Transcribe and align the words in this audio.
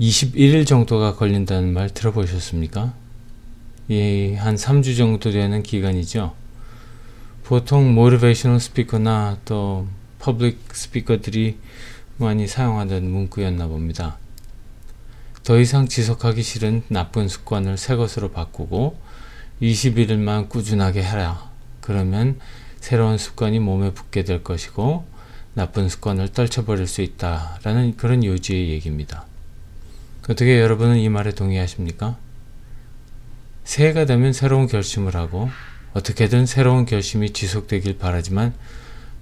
21일 0.00 0.64
정도가 0.64 1.16
걸린다는 1.16 1.72
말 1.72 1.90
들어보셨습니까? 1.90 2.94
예, 3.90 4.36
한 4.36 4.54
3주 4.54 4.96
정도 4.96 5.32
되는 5.32 5.62
기간이죠. 5.62 6.34
보통 7.42 7.94
motivational 7.94 8.60
speaker나 8.60 9.38
또 9.44 9.88
public 10.20 10.60
speaker들이 10.72 11.58
많이 12.16 12.46
사용하는 12.46 13.10
문구였나 13.10 13.66
봅니다. 13.66 14.18
더 15.42 15.58
이상 15.58 15.88
지속하기 15.88 16.42
싫은 16.42 16.82
나쁜 16.88 17.26
습관을 17.26 17.76
새 17.76 17.96
것으로 17.96 18.30
바꾸고 18.30 18.96
21일만 19.60 20.48
꾸준하게 20.48 21.02
해라. 21.02 21.50
그러면 21.80 22.38
새로운 22.78 23.18
습관이 23.18 23.58
몸에 23.58 23.92
붙게 23.94 24.22
될 24.22 24.44
것이고 24.44 25.04
나쁜 25.54 25.88
습관을 25.88 26.28
떨쳐버릴 26.28 26.86
수 26.86 27.02
있다라는 27.02 27.96
그런 27.96 28.22
요지의 28.22 28.68
얘기입니다. 28.68 29.26
어떻게 30.28 30.60
여러분은 30.60 30.98
이 30.98 31.08
말에 31.08 31.32
동의하십니까? 31.32 32.18
새해가 33.64 34.04
되면 34.04 34.34
새로운 34.34 34.66
결심을 34.66 35.16
하고 35.16 35.48
어떻게든 35.94 36.44
새로운 36.44 36.84
결심이 36.84 37.30
지속되길 37.30 37.96
바라지만 37.96 38.52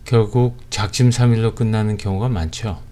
결국 0.04 0.58
작심삼일로 0.70 1.54
끝나는 1.54 1.96
경우가 1.96 2.28
많죠. 2.28 2.82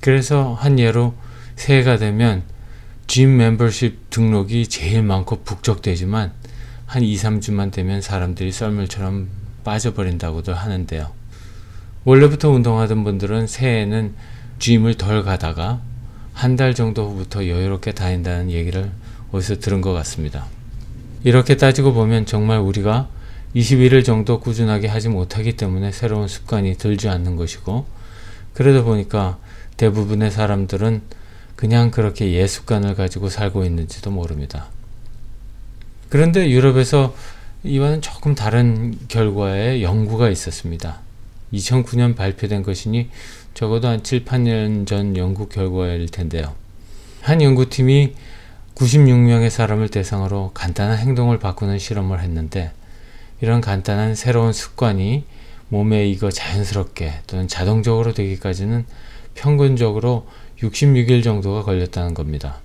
그래서 0.00 0.54
한 0.54 0.80
예로 0.80 1.14
새해가 1.54 1.98
되면 1.98 2.42
짐 3.06 3.36
멤버십 3.36 4.10
등록이 4.10 4.66
제일 4.66 5.04
많고 5.04 5.44
북적대지만 5.44 6.32
한 6.86 7.02
2, 7.02 7.14
3주만 7.14 7.70
되면 7.70 8.00
사람들이 8.00 8.50
썰물처럼 8.50 9.28
빠져버린다고도 9.62 10.54
하는데요. 10.54 11.12
원래부터 12.04 12.50
운동하던 12.50 13.04
분들은 13.04 13.46
새해에는 13.46 14.14
짐을 14.58 14.94
덜 14.96 15.22
가다가 15.22 15.80
한 16.32 16.56
달 16.56 16.74
정도 16.74 17.08
후부터 17.10 17.46
여유롭게 17.46 17.92
다닌다는 17.92 18.50
얘기를 18.50 18.90
어디서 19.30 19.58
들은 19.60 19.80
것 19.80 19.92
같습니다. 19.92 20.46
이렇게 21.24 21.56
따지고 21.56 21.92
보면 21.92 22.26
정말 22.26 22.58
우리가 22.58 23.08
21일 23.54 24.04
정도 24.04 24.40
꾸준하게 24.40 24.88
하지 24.88 25.08
못하기 25.08 25.56
때문에 25.56 25.92
새로운 25.92 26.26
습관이 26.26 26.76
들지 26.78 27.08
않는 27.08 27.36
것이고 27.36 27.86
그러다 28.54 28.82
보니까 28.82 29.38
대부분의 29.76 30.30
사람들은 30.30 31.02
그냥 31.54 31.90
그렇게 31.90 32.32
옛 32.32 32.46
습관을 32.46 32.94
가지고 32.94 33.28
살고 33.28 33.64
있는지도 33.64 34.10
모릅니다. 34.10 34.66
그런데 36.08 36.50
유럽에서 36.50 37.14
이와는 37.62 38.02
조금 38.02 38.34
다른 38.34 38.98
결과의 39.08 39.82
연구가 39.82 40.28
있었습니다. 40.30 41.01
2009년 41.52 42.16
발표된 42.16 42.62
것이니 42.62 43.10
적어도 43.54 43.88
한 43.88 44.02
7, 44.02 44.24
8년 44.24 44.86
전 44.86 45.16
연구 45.16 45.48
결과일 45.48 46.08
텐데요. 46.08 46.54
한 47.20 47.42
연구팀이 47.42 48.14
96명의 48.74 49.50
사람을 49.50 49.88
대상으로 49.88 50.50
간단한 50.54 50.98
행동을 50.98 51.38
바꾸는 51.38 51.78
실험을 51.78 52.20
했는데 52.20 52.72
이런 53.40 53.60
간단한 53.60 54.14
새로운 54.14 54.52
습관이 54.52 55.24
몸에 55.68 56.08
이거 56.08 56.30
자연스럽게 56.30 57.20
또는 57.26 57.48
자동적으로 57.48 58.12
되기까지는 58.12 58.84
평균적으로 59.34 60.26
66일 60.58 61.24
정도가 61.24 61.62
걸렸다는 61.62 62.14
겁니다. 62.14 62.60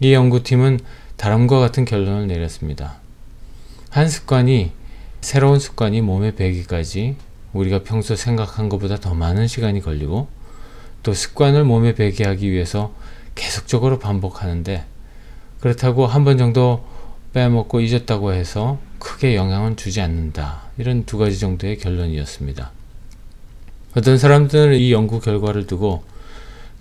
이 0.00 0.12
연구팀은 0.12 0.80
다음과 1.16 1.60
같은 1.60 1.84
결론을 1.84 2.26
내렸습니다. 2.26 2.96
한 3.90 4.08
습관이 4.08 4.72
새로운 5.20 5.60
습관이 5.60 6.00
몸에 6.00 6.34
배기까지 6.34 7.16
우리가 7.54 7.82
평소 7.82 8.16
생각한 8.16 8.68
것보다 8.68 8.98
더 8.98 9.14
많은 9.14 9.46
시간이 9.46 9.80
걸리고 9.80 10.28
또 11.02 11.14
습관을 11.14 11.64
몸에 11.64 11.94
배게 11.94 12.24
하기 12.24 12.50
위해서 12.50 12.92
계속적으로 13.34 13.98
반복하는데 13.98 14.84
그렇다고 15.60 16.06
한 16.06 16.24
번 16.24 16.36
정도 16.36 16.84
빼먹고 17.32 17.80
잊었다고 17.80 18.32
해서 18.32 18.78
크게 18.98 19.34
영향은 19.34 19.76
주지 19.76 20.00
않는다. 20.00 20.62
이런 20.78 21.04
두 21.04 21.18
가지 21.18 21.38
정도의 21.38 21.78
결론이었습니다. 21.78 22.70
어떤 23.96 24.18
사람들은 24.18 24.78
이 24.78 24.92
연구 24.92 25.20
결과를 25.20 25.66
두고 25.66 26.04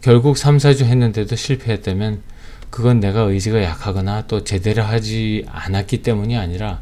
결국 0.01 0.37
3, 0.37 0.57
4주 0.57 0.83
했는데도 0.85 1.35
실패했다면 1.35 2.21
그건 2.69 2.99
내가 2.99 3.21
의지가 3.21 3.63
약하거나 3.63 4.27
또 4.27 4.43
제대로 4.43 4.83
하지 4.83 5.45
않았기 5.49 6.01
때문이 6.01 6.37
아니라 6.37 6.81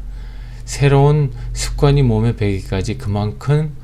새로운 0.64 1.32
습관이 1.52 2.02
몸에 2.02 2.36
배기까지 2.36 2.98
그만큼 2.98 3.74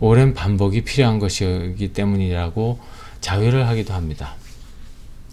오랜 0.00 0.34
반복이 0.34 0.82
필요한 0.82 1.18
것이기 1.18 1.92
때문이라고 1.92 2.78
자위를 3.20 3.66
하기도 3.66 3.94
합니다. 3.94 4.34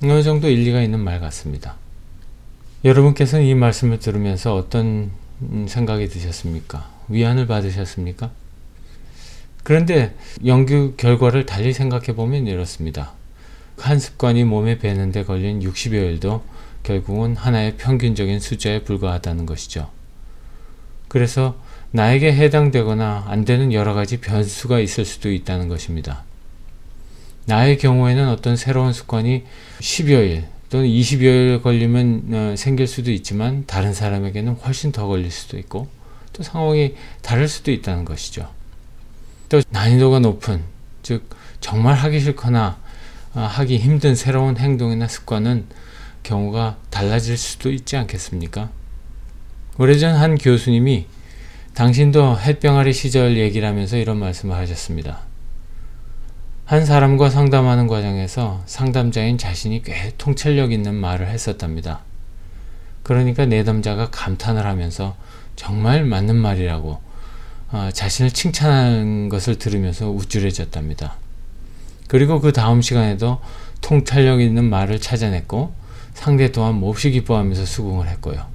어느 0.04 0.24
정도 0.24 0.50
일리가 0.50 0.82
있는 0.82 1.00
말 1.00 1.20
같습니다. 1.20 1.76
여러분께서는 2.84 3.46
이 3.46 3.56
말씀을 3.56 4.00
들으면서 4.00 4.56
어떤 4.56 5.12
생각이 5.68 6.08
드셨습니까? 6.08 6.90
위안을 7.08 7.48
받으셨습니까? 7.48 8.32
그런데 9.64 10.16
연구 10.46 10.94
결과를 10.96 11.46
달리 11.46 11.74
생각해 11.74 12.16
보면 12.16 12.48
이렇습니다. 12.48 13.14
한 13.78 14.00
습관이 14.00 14.44
몸에 14.44 14.78
배는데 14.78 15.24
걸린 15.24 15.60
60여일도 15.60 16.42
결국은 16.84 17.36
하나의 17.36 17.78
평균적인 17.78 18.40
숫자에 18.40 18.84
불과하다는 18.84 19.46
것이죠. 19.46 19.90
그래서 21.08 21.56
나에게 21.96 22.34
해당되거나 22.34 23.24
안 23.30 23.46
되는 23.46 23.72
여러 23.72 23.94
가지 23.94 24.18
변수가 24.18 24.82
있을 24.82 25.06
수도 25.06 25.32
있다는 25.32 25.70
것입니다. 25.70 26.26
나의 27.46 27.78
경우에는 27.78 28.28
어떤 28.28 28.58
새로운 28.58 28.92
습관이 28.92 29.44
10여일 29.80 30.44
또는 30.70 30.88
20여일 30.88 31.62
걸리면 31.62 32.24
어, 32.34 32.56
생길 32.58 32.86
수도 32.88 33.12
있지만 33.12 33.64
다른 33.66 33.94
사람에게는 33.94 34.56
훨씬 34.56 34.92
더 34.92 35.08
걸릴 35.08 35.32
수도 35.32 35.58
있고 35.58 35.88
또 36.34 36.44
상황이 36.44 36.96
다를 37.22 37.48
수도 37.48 37.72
있다는 37.72 38.04
것이죠. 38.04 38.50
또 39.48 39.62
난이도가 39.70 40.20
높은 40.20 40.64
즉 41.02 41.30
정말 41.62 41.96
하기 41.96 42.20
싫거나 42.20 42.78
어, 43.36 43.40
하기 43.40 43.78
힘든 43.78 44.16
새로운 44.16 44.58
행동이나 44.58 45.08
습관은 45.08 45.68
경우가 46.24 46.76
달라질 46.90 47.38
수도 47.38 47.72
있지 47.72 47.96
않겠습니까? 47.96 48.70
오래전 49.78 50.16
한 50.16 50.38
교수님이 50.38 51.06
당신도 51.76 52.40
햇병아리 52.40 52.94
시절 52.94 53.36
얘기를 53.36 53.68
하면서 53.68 53.98
이런 53.98 54.18
말씀을 54.18 54.56
하셨습니다. 54.56 55.20
한 56.64 56.86
사람과 56.86 57.30
상담하는 57.30 57.88
과정에서 57.88 58.64
상담자인 58.66 59.38
자신이 59.38 59.84
꽤 59.84 60.14
통찰력 60.18 60.72
있는 60.72 60.96
말을 60.96 61.28
했었답니다. 61.28 62.00
그러니까 63.04 63.46
내담자가 63.46 64.10
감탄을 64.10 64.66
하면서 64.66 65.18
정말 65.58 66.06
맞는 66.06 66.38
말이라고 66.38 67.02
어, 67.74 67.90
자신을 67.92 68.32
칭찬하는 68.32 69.28
것을 69.28 69.58
들으면서 69.58 70.10
우쭐해졌답니다. 70.10 71.18
그리고 72.08 72.40
그 72.40 72.54
다음 72.54 72.82
시간에도 72.82 73.42
통찰력 73.82 74.40
있는 74.40 74.64
말을 74.64 75.02
찾아냈고 75.02 75.74
상대 76.14 76.54
또한 76.54 76.76
몹시 76.76 77.12
기뻐하면서 77.12 77.66
수긍을 77.66 78.08
했고요. 78.08 78.46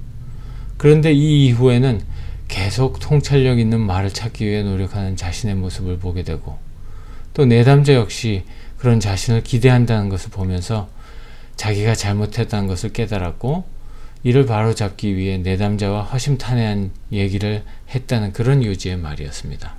그런데 0.77 1.13
이 1.13 1.45
이후에는 1.45 2.10
계속 2.51 2.99
통찰력 2.99 3.59
있는 3.59 3.79
말을 3.79 4.11
찾기 4.11 4.45
위해 4.45 4.61
노력하는 4.61 5.15
자신의 5.15 5.55
모습을 5.55 5.97
보게 5.97 6.21
되고 6.21 6.59
또 7.33 7.45
내담자 7.45 7.93
역시 7.93 8.43
그런 8.77 8.99
자신을 8.99 9.41
기대한다는 9.41 10.09
것을 10.09 10.29
보면서 10.31 10.89
자기가 11.55 11.95
잘못했다는 11.95 12.67
것을 12.67 12.91
깨달았고 12.91 13.63
이를 14.23 14.45
바로잡기 14.45 15.15
위해 15.15 15.37
내담자와 15.37 16.03
허심탄회한 16.03 16.91
얘기를 17.13 17.63
했다는 17.95 18.33
그런 18.33 18.63
요지의 18.63 18.97
말이었습니다. 18.97 19.73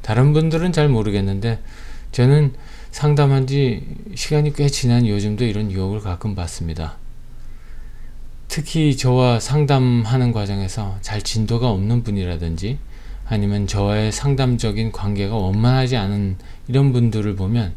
다른 0.00 0.32
분들은 0.32 0.72
잘 0.72 0.88
모르겠는데 0.88 1.58
저는 2.12 2.54
상담한 2.92 3.48
지 3.48 3.84
시간이 4.14 4.52
꽤 4.52 4.68
지난 4.68 5.08
요즘도 5.08 5.44
이런 5.44 5.72
유혹을 5.72 6.00
가끔 6.00 6.36
받습니다. 6.36 7.01
특히 8.52 8.98
저와 8.98 9.40
상담하는 9.40 10.30
과정에서 10.32 10.98
잘 11.00 11.22
진도가 11.22 11.70
없는 11.70 12.02
분이라든지 12.02 12.76
아니면 13.24 13.66
저와의 13.66 14.12
상담적인 14.12 14.92
관계가 14.92 15.34
원만하지 15.34 15.96
않은 15.96 16.36
이런 16.68 16.92
분들을 16.92 17.34
보면 17.34 17.72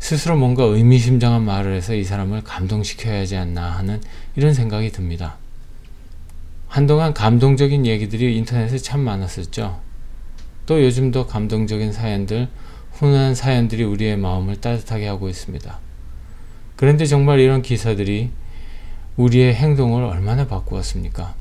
스스로 0.00 0.36
뭔가 0.36 0.64
의미심장한 0.64 1.44
말을 1.44 1.76
해서 1.76 1.94
이 1.94 2.02
사람을 2.02 2.42
감동시켜야 2.42 3.20
하지 3.20 3.36
않나 3.36 3.62
하는 3.70 4.00
이런 4.34 4.52
생각이 4.52 4.90
듭니다. 4.90 5.36
한동안 6.66 7.14
감동적인 7.14 7.86
얘기들이 7.86 8.36
인터넷에 8.36 8.78
참 8.78 9.02
많았었죠. 9.02 9.80
또 10.66 10.82
요즘도 10.82 11.28
감동적인 11.28 11.92
사연들, 11.92 12.48
훈훈한 12.94 13.36
사연들이 13.36 13.84
우리의 13.84 14.16
마음을 14.16 14.60
따뜻하게 14.60 15.06
하고 15.06 15.28
있습니다. 15.28 15.78
그런데 16.74 17.06
정말 17.06 17.38
이런 17.38 17.62
기사들이 17.62 18.30
우리의 19.20 19.54
행동을 19.54 20.02
얼마나 20.02 20.46
바꾸었습니까? 20.46 21.34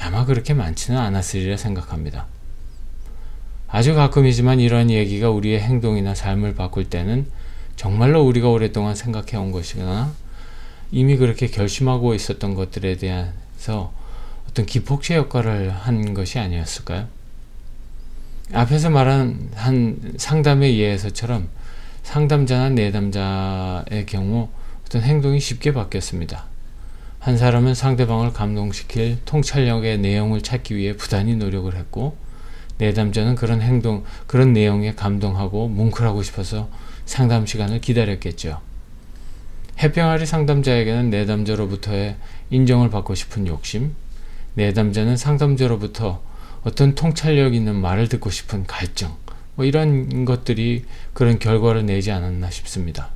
아마 0.00 0.24
그렇게 0.24 0.52
많지는 0.52 0.98
않았으리라 0.98 1.56
생각합니다. 1.56 2.26
아주 3.68 3.94
가끔이지만 3.94 4.58
이러한 4.58 4.90
얘기가 4.90 5.30
우리의 5.30 5.60
행동이나 5.60 6.16
삶을 6.16 6.56
바꿀 6.56 6.90
때는 6.90 7.26
정말로 7.76 8.24
우리가 8.24 8.48
오랫동안 8.48 8.96
생각해 8.96 9.36
온 9.36 9.52
것이거나 9.52 10.12
이미 10.90 11.16
그렇게 11.16 11.46
결심하고 11.46 12.14
있었던 12.14 12.54
것들에 12.54 12.96
대해서 12.96 13.92
어떤 14.48 14.66
기폭제 14.66 15.14
역할을 15.14 15.70
한 15.70 16.14
것이 16.14 16.40
아니었을까요? 16.40 17.06
앞에서 18.52 18.90
말한 18.90 19.50
한 19.54 20.14
상담에 20.16 20.66
의해서처럼 20.66 21.48
상담자나 22.02 22.70
내담자의 22.70 24.06
경우 24.06 24.48
어떤 24.84 25.02
행동이 25.02 25.38
쉽게 25.38 25.72
바뀌었습니다. 25.72 26.57
한 27.20 27.36
사람은 27.36 27.74
상대방을 27.74 28.32
감동시킬 28.32 29.18
통찰력의 29.24 29.98
내용을 29.98 30.40
찾기 30.40 30.76
위해 30.76 30.96
부단히 30.96 31.34
노력을 31.34 31.74
했고, 31.74 32.16
내담자는 32.78 33.34
그런 33.34 33.60
행동, 33.60 34.04
그런 34.26 34.52
내용에 34.52 34.94
감동하고 34.94 35.68
뭉클하고 35.68 36.22
싶어서 36.22 36.68
상담 37.06 37.44
시간을 37.44 37.80
기다렸겠죠. 37.80 38.60
해병아리 39.82 40.26
상담자에게는 40.26 41.10
내담자로부터의 41.10 42.16
인정을 42.50 42.90
받고 42.90 43.14
싶은 43.14 43.46
욕심, 43.48 43.94
내담자는 44.54 45.16
상담자로부터 45.16 46.22
어떤 46.62 46.94
통찰력 46.94 47.54
있는 47.54 47.76
말을 47.76 48.08
듣고 48.08 48.30
싶은 48.30 48.64
갈증, 48.64 49.08
뭐 49.56 49.64
이런 49.64 50.24
것들이 50.24 50.84
그런 51.14 51.38
결과를 51.40 51.84
내지 51.84 52.12
않았나 52.12 52.50
싶습니다. 52.50 53.10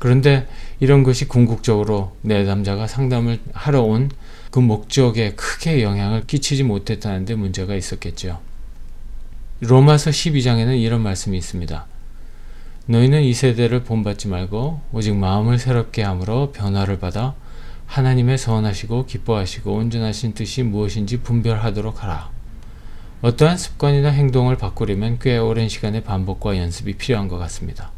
그런데 0.00 0.48
이런 0.80 1.04
것이 1.04 1.28
궁극적으로 1.28 2.16
내담자가 2.22 2.88
상담을 2.88 3.38
하러 3.52 3.82
온 3.82 4.10
그 4.50 4.58
목적에 4.58 5.32
크게 5.34 5.82
영향을 5.82 6.26
끼치지 6.26 6.64
못했다는 6.64 7.24
데 7.24 7.34
문제가 7.36 7.76
있었겠죠. 7.76 8.40
로마서 9.60 10.10
12장에는 10.10 10.80
이런 10.80 11.02
말씀이 11.02 11.38
있습니다. 11.38 11.86
너희는 12.86 13.22
이 13.22 13.32
세대를 13.32 13.84
본받지 13.84 14.26
말고 14.26 14.80
오직 14.92 15.14
마음을 15.14 15.58
새롭게 15.58 16.02
함으로 16.02 16.50
변화를 16.50 16.98
받아 16.98 17.34
하나님의 17.86 18.38
선하시고 18.38 19.06
기뻐하시고 19.06 19.72
온전하신 19.72 20.34
뜻이 20.34 20.64
무엇인지 20.64 21.20
분별하도록 21.20 22.02
하라. 22.02 22.30
어떠한 23.22 23.56
습관이나 23.56 24.08
행동을 24.08 24.56
바꾸려면 24.56 25.18
꽤 25.20 25.38
오랜 25.38 25.68
시간의 25.68 26.02
반복과 26.02 26.56
연습이 26.56 26.94
필요한 26.94 27.28
것 27.28 27.38
같습니다. 27.38 27.92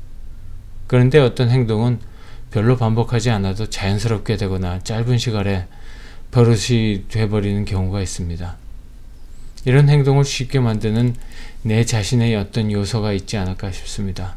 그런데 0.93 1.19
어떤 1.19 1.49
행동은 1.49 2.01
별로 2.51 2.77
반복하지 2.77 3.31
않아도 3.31 3.71
자연스럽게 3.71 4.37
되거나 4.37 4.81
짧은 4.81 5.17
시간에 5.17 5.67
버릇이 6.33 7.05
돼버리는 7.09 7.65
경우가 7.65 8.03
있습니다. 8.03 8.57
이런 9.65 9.89
행동을 9.89 10.23
쉽게 10.23 10.61
만드는 10.61 11.17
내 11.63 11.87
자신의 11.87 12.37
어떤 12.37 12.71
요소가 12.71 13.15
있지 13.15 13.39
않을까 13.39 13.73
싶습니다. 13.73 14.37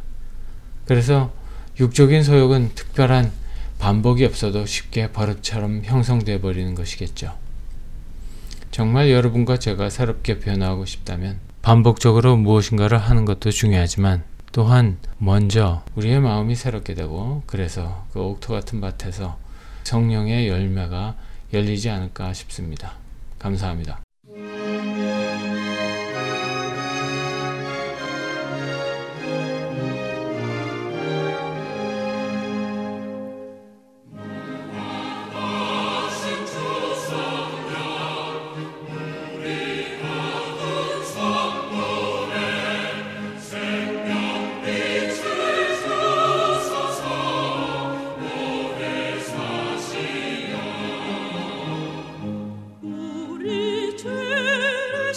그래서 0.85 1.33
육적인 1.77 2.23
소욕은 2.23 2.71
특별한 2.73 3.33
반복이 3.77 4.23
없어도 4.23 4.65
쉽게 4.65 5.11
버릇처럼 5.11 5.81
형성돼 5.83 6.39
버리는 6.39 6.73
것이겠죠. 6.73 7.33
정말 8.71 9.11
여러분과 9.11 9.59
제가 9.59 9.89
새롭게 9.89 10.39
변화하고 10.39 10.85
싶다면 10.85 11.37
반복적으로 11.61 12.37
무엇인가를 12.37 12.97
하는 12.97 13.25
것도 13.25 13.51
중요하지만 13.51 14.23
또한 14.55 14.97
먼저 15.17 15.83
우리의 15.97 16.21
마음이 16.21 16.55
새롭게 16.55 16.93
되고 16.93 17.43
그래서 17.45 18.05
그 18.13 18.21
옥토 18.21 18.53
같은 18.53 18.79
밭에서 18.79 19.37
성령의 19.83 20.47
열매가 20.47 21.17
열리지 21.51 21.89
않을까 21.89 22.31
싶습니다. 22.31 22.93
감사합니다. 23.37 24.04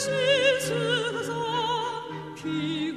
Jesus, 0.06 1.28
oh, 1.28 2.04
keep. 2.36 2.87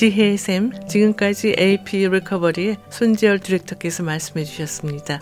지혜의 0.00 0.38
샘, 0.38 0.72
지금까지 0.88 1.54
AP 1.60 2.08
리커버리의 2.08 2.78
손재열 2.88 3.38
디렉터께서 3.38 4.02
말씀해 4.02 4.46
주셨습니다. 4.46 5.20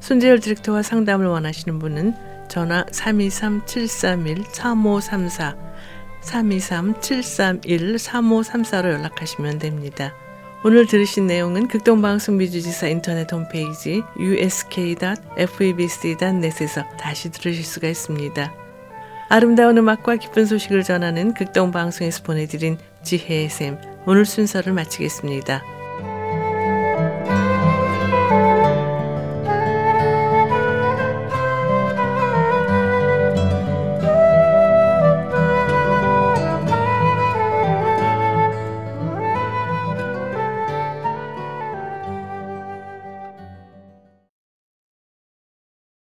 손재열 0.00 0.40
디렉터와 0.40 0.80
상담을 0.80 1.26
원하시는 1.26 1.78
분은 1.78 2.14
전화 2.48 2.86
323-731-3534, 2.86 5.54
323-731-3534로 6.22 8.90
연락하시면 8.90 9.58
됩니다. 9.58 10.14
오늘 10.64 10.86
들으신 10.86 11.26
내용은 11.26 11.68
극동방송 11.68 12.38
미주지사 12.38 12.88
인터넷 12.88 13.30
홈페이지 13.30 14.02
usk.febc.net에서 14.18 16.84
다시 16.96 17.30
들으실 17.30 17.62
수가 17.62 17.88
있습니다. 17.88 18.54
아름다운 19.28 19.76
음악과 19.76 20.16
기쁜 20.16 20.46
소식을 20.46 20.84
전하는 20.84 21.34
극동방송에서 21.34 22.22
보내드린 22.22 22.78
지혜의 23.02 23.48
샘, 23.48 23.78
오늘 24.06 24.24
순서를 24.24 24.72
마치겠습니다. 24.72 25.79